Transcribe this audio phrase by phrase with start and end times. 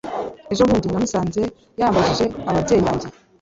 [0.51, 1.41] ejo bundi namusanze,
[1.79, 3.07] yambajije ababyeyi banjye